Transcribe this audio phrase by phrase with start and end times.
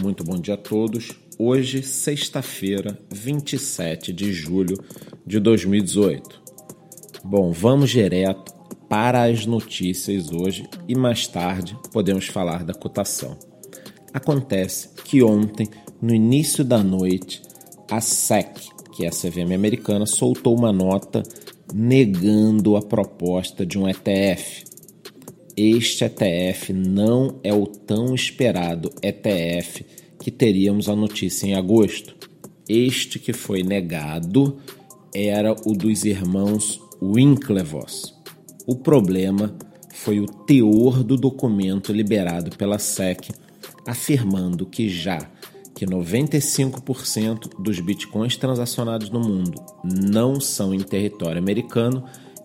[0.00, 1.12] Muito bom dia a todos.
[1.38, 4.78] Hoje, sexta-feira, 27 de julho
[5.26, 6.40] de 2018.
[7.22, 8.54] Bom, vamos direto
[8.88, 13.36] para as notícias hoje e mais tarde podemos falar da cotação.
[14.14, 15.68] Acontece que ontem,
[16.00, 17.42] no início da noite,
[17.90, 18.60] a SEC,
[18.92, 21.22] que é a CVM americana, soltou uma nota
[21.74, 24.71] negando a proposta de um ETF
[25.56, 29.84] este ETF não é o tão esperado ETF
[30.18, 32.14] que teríamos a notícia em agosto.
[32.68, 34.58] Este que foi negado
[35.14, 38.14] era o dos irmãos Winklevoss.
[38.66, 39.54] O problema
[39.92, 43.30] foi o teor do documento liberado pela SEC,
[43.86, 45.18] afirmando que já
[45.74, 52.04] que 95% dos bitcoins transacionados no mundo não são em território americano,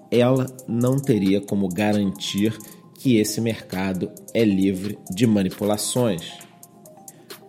[0.10, 2.58] ela não teria como garantir
[2.98, 6.34] que esse mercado é livre de manipulações.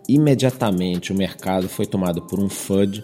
[0.07, 3.03] Imediatamente o mercado foi tomado por um FUD.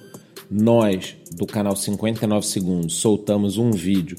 [0.50, 4.18] Nós, do canal 59 Segundos, soltamos um vídeo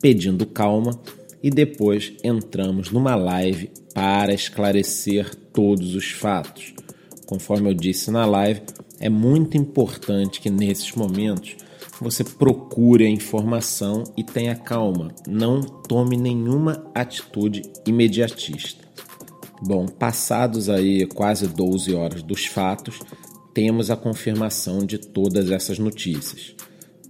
[0.00, 1.00] pedindo calma
[1.42, 6.74] e depois entramos numa live para esclarecer todos os fatos.
[7.26, 8.62] Conforme eu disse na live,
[9.00, 11.56] é muito importante que nesses momentos
[12.00, 18.86] você procure a informação e tenha calma, não tome nenhuma atitude imediatista.
[19.60, 23.00] Bom, passados aí quase 12 horas dos fatos,
[23.52, 26.54] temos a confirmação de todas essas notícias.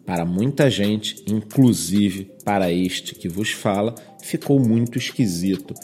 [0.06, 5.74] Para muita gente, inclusive para este que vos fala, ficou muito esquisito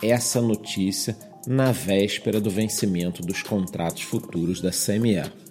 [0.00, 1.16] essa notícia
[1.46, 5.43] na véspera do vencimento dos contratos futuros da CME.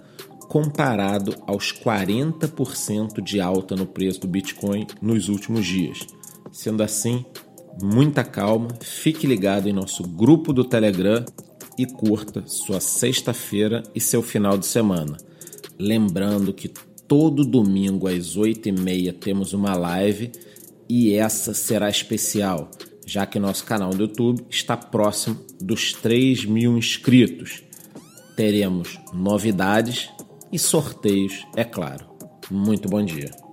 [0.49, 6.07] comparado aos 40% de alta no preço do Bitcoin nos últimos dias.
[6.53, 7.25] Sendo assim,
[7.83, 11.25] muita calma, fique ligado em nosso grupo do Telegram
[11.77, 15.17] e curta sua sexta-feira e seu final de semana.
[15.79, 16.71] Lembrando que
[17.07, 20.33] todo domingo às 8h30 temos uma live
[20.89, 22.71] e essa será especial,
[23.07, 27.63] já que nosso canal do YouTube está próximo dos 3 mil inscritos.
[28.37, 30.11] Teremos novidades
[30.53, 32.05] e sorteios, é claro.
[32.51, 33.46] Muito bom dia.